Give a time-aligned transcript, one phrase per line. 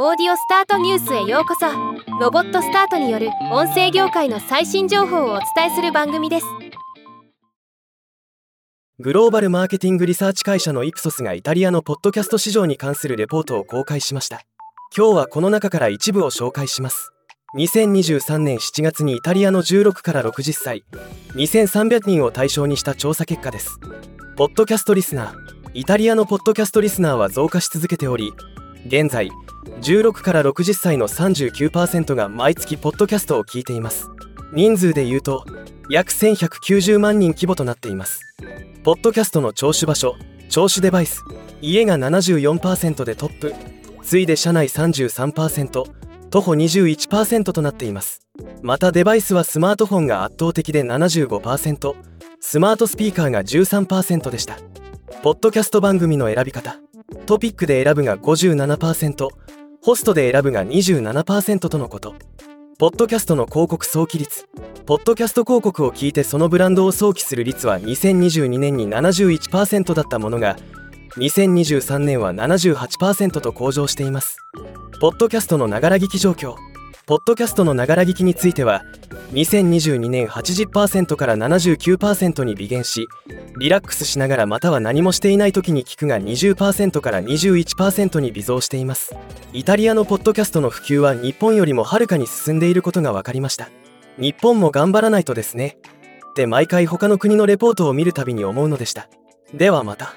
[0.00, 1.66] オーディオスタートニュースへようこそ。
[2.20, 6.46] ロボットスタートによる音声業界の最新情報をお伝えする番組です。
[9.00, 14.42] グローバルマーケティングリサーチ会社のイプソスがイタリアのポッドキャスト市場に関するレポートを公開しました。
[14.96, 17.10] 今日はこの中から一部を紹介します。
[17.56, 20.84] 2023年7月にイタリアの16から60歳。
[21.34, 23.80] 2300人を対象にした調査結果です。
[24.36, 25.34] ポッドキャストリスナー。
[25.74, 28.32] イタリアのポッドキャストリスナーは増加し続けており
[28.86, 29.30] 現在
[29.80, 34.08] 16から60歳の39%が毎月ポッドキャストを聞いています。
[34.52, 35.44] 人数で言うと
[35.90, 38.20] 約1190万人規模となっています。
[38.82, 40.16] ポッドキャストの聴取場所
[40.48, 41.22] 聴取デバイス
[41.60, 43.54] 家が74%でトップ
[44.02, 45.84] 次いで車内33%
[46.30, 48.20] 徒歩21%となっています。
[48.62, 51.94] またデバイスはスマートフォンが圧倒的で75%
[52.40, 54.56] スマートスピーカーが13%でした。
[55.22, 56.78] ポッドキャスト番組の選び方
[57.28, 59.28] トピックで選ぶが57%
[59.82, 62.14] ホストで選ぶが27%とのこと。
[62.78, 64.48] ポッドキャストの広告早期率。
[64.86, 70.56] ポッドキャスト広告を聞いてそのブランドを想起する率は2022年に71%だったものが
[71.18, 74.38] 2023年は78%と向上しています。
[74.98, 76.54] ポッドキャストのながら聞き状況。
[77.04, 78.84] ポッドキャストのながら聞きについては
[79.32, 83.08] 2022年80%から79%に微減し
[83.58, 89.14] リラックスしながらまたは何もしていない時に聞くが20%から21%に微増しています。
[89.52, 93.68] イタリアのポッドキャストの普及は日本よりもはるかに進んでいることが分かりました。
[94.16, 95.78] 日本も頑張らないとですね。
[96.30, 99.08] って毎回他の国のレポートを見るたびに思うのでした。
[99.52, 100.14] ではまた。